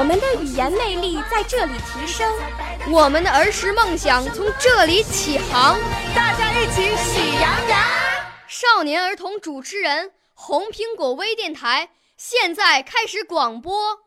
[0.00, 2.26] 我们的语言魅力在这里提升，
[2.90, 5.78] 我们的儿时梦想从这里起航。
[6.16, 7.78] 大家一起喜羊羊。
[8.48, 13.98] 少年儿童主持人，红苹果微电台现在开始广播。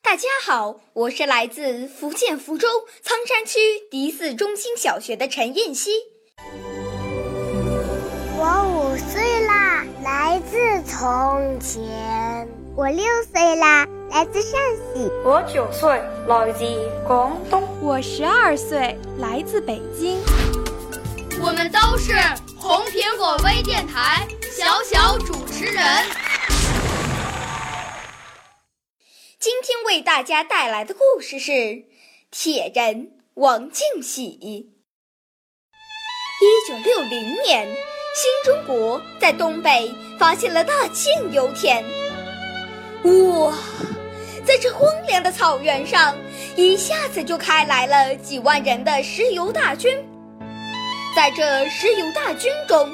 [0.00, 3.58] 大家好，我是来自福建福州仓山区
[3.90, 5.90] 第四中心小学的陈燕希。
[11.04, 12.48] 从前。
[12.74, 15.10] 我六岁啦，来自陕西。
[15.22, 16.64] 我九岁，来自
[17.06, 17.62] 广东。
[17.82, 20.18] 我十二岁，来自北京。
[21.42, 22.14] 我们都是
[22.58, 25.84] 红苹果微电台小小主持人。
[29.38, 31.52] 今天为大家带来的故事是
[32.30, 34.38] 《铁人王进喜》。
[36.40, 37.76] 一九六零年，
[38.14, 41.84] 新中国在东北发现了大庆油田。
[43.02, 43.52] 哇，
[44.46, 46.14] 在这荒凉的草原上，
[46.54, 49.92] 一下子就开来了几万人的石油大军。
[51.16, 52.88] 在这石油大军中，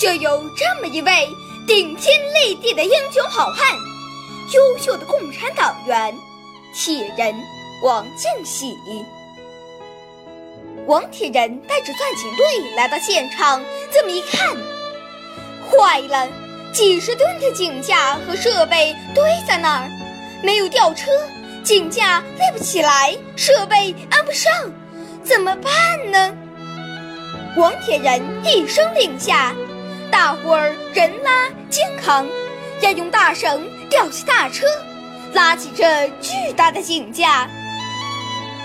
[0.00, 1.28] 就有这么一位
[1.64, 3.72] 顶天立地的英雄好汉。
[4.52, 6.12] 优秀的共产党员，
[6.74, 7.32] 铁人
[7.84, 8.76] 王进喜。
[10.86, 13.60] 王铁人带着钻井队来到现场，
[13.92, 14.56] 这么一看，
[15.68, 16.28] 坏了，
[16.72, 19.90] 几十吨的井架和设备堆在那儿，
[20.44, 21.10] 没有吊车，
[21.64, 24.52] 井架立不起来，设备安不上，
[25.24, 25.72] 怎么办
[26.12, 26.32] 呢？
[27.56, 29.54] 王铁人一声令下，
[30.08, 32.26] 大伙儿人拉肩扛，
[32.80, 33.68] 要用大绳。
[33.88, 34.66] 吊起大车，
[35.32, 37.48] 拉起这巨大的井架。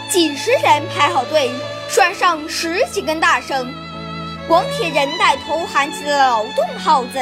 [0.09, 1.51] 几十人排好队，
[1.91, 3.69] 拴上十几根大绳。
[4.47, 7.19] 王铁人带头喊起了劳动号子：“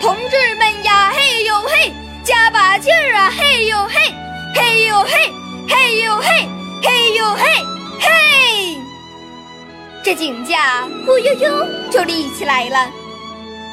[0.00, 1.92] 同志们呀，嘿呦嘿，
[2.22, 4.14] 加把劲儿啊，嘿呦嘿，
[4.54, 5.10] 嘿呦嘿，
[5.68, 6.48] 嘿呦嘿，
[6.80, 7.44] 嘿呦嘿，
[7.98, 8.78] 嘿！”
[10.04, 12.88] 这井架咕悠悠就立起来了。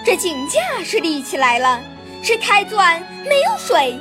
[0.03, 1.80] 这井架是立起来了。
[2.22, 3.98] 是开钻没有水，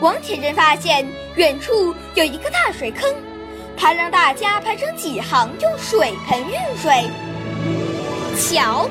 [0.00, 1.04] 王铁人发现
[1.34, 3.12] 远处有一个大水坑，
[3.76, 7.10] 他让大家排成几行，用水盆运水。
[8.38, 8.88] 瞧，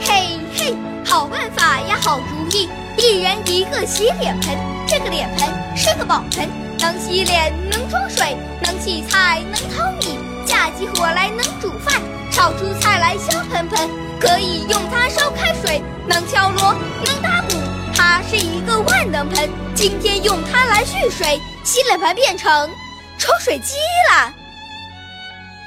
[0.00, 2.68] 嘿嘿，好办法呀，好主意！
[2.96, 4.56] 一人一个洗脸盆，
[4.86, 6.48] 这个脸盆是个宝盆，
[6.78, 12.00] 能洗脸，能装水，能洗菜，能淘米，架起火来能煮饭，
[12.30, 13.88] 炒出菜来香喷喷，
[14.20, 17.56] 可以用它烧开水，能敲锣，能打鼓。
[17.96, 22.70] 它是一个万能盆，今天用它来蓄水，洗脸盆变成
[23.18, 23.76] 抽水机
[24.10, 24.34] 了。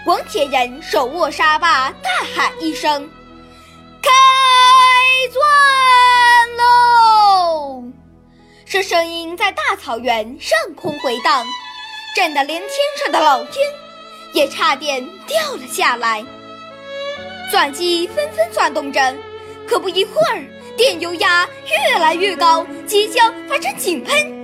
[0.06, 3.09] 王铁人手握沙把，大喊一声
[4.02, 4.09] ：“开
[5.34, 7.84] 钻喽！”
[8.66, 11.46] 这声音在大草原上空回荡，
[12.16, 12.72] 震得连天
[13.02, 13.62] 上的老君
[14.34, 16.24] 也差点掉了下来。
[17.52, 19.16] 钻机纷纷转动着，
[19.68, 20.44] 可不一会儿。
[20.78, 24.37] 电油压越来越高，即将发生井喷。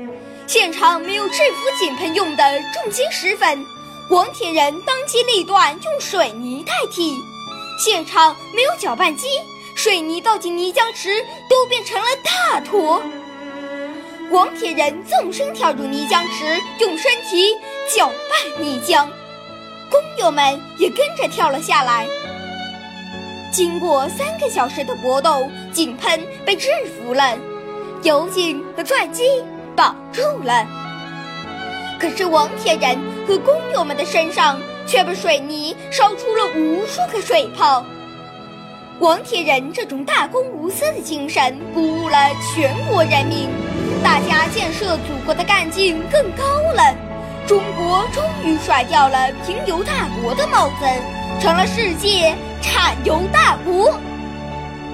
[0.46, 2.44] 现场没有制服井喷用的
[2.74, 3.66] 重金石粉，
[4.10, 7.16] 王铁人当机立断用水泥代替。
[7.80, 9.28] 现场没有搅拌机，
[9.74, 13.02] 水泥倒进泥浆池都变成了大坨。
[14.32, 17.56] 王铁人纵身跳入泥浆池，用身体
[17.96, 19.08] 搅拌泥浆，
[19.90, 22.08] 工友们也跟着跳了下来。
[23.52, 27.38] 经过三个小时的搏斗，井喷被制服了，
[28.04, 29.24] 油井和钻机
[29.76, 30.66] 保住了。
[32.00, 32.98] 可是王铁人
[33.28, 37.86] 和工友们的身上却被水泥烧出了无数个水泡。
[39.00, 42.18] 王铁人这种大公无私的精神鼓舞了
[42.54, 43.50] 全国人民，
[44.04, 46.44] 大家建设祖国的干劲更高
[46.74, 46.96] 了。
[47.46, 50.86] 中国终于甩掉了平油大国的帽子，
[51.42, 52.36] 成了世界。
[52.66, 54.00] 产油大国，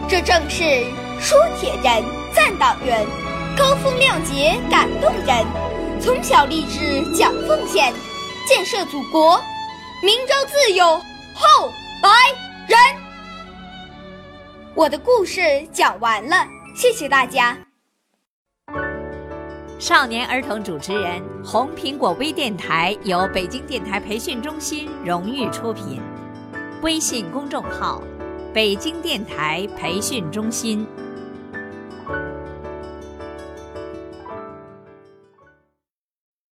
[0.07, 0.63] 这正是
[1.19, 2.03] 说铁人、
[2.33, 3.05] 赞党员，
[3.59, 5.45] 高风亮节、感动人。
[5.99, 7.93] 从小立志讲奉献，
[8.47, 9.37] 建设祖国，
[10.01, 10.85] 明朝自有
[11.35, 11.69] 后
[12.01, 12.09] 来
[12.69, 12.79] 人。
[14.73, 15.41] 我的故事
[15.73, 17.57] 讲完了，谢谢大家。
[19.77, 26.01] 少年儿童主持人，红苹果微电台由北京电台培训中心荣誉出品，
[26.81, 28.01] 微信公众号：
[28.53, 30.87] 北京电台培训中心。